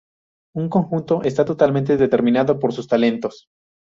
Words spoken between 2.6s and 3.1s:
sus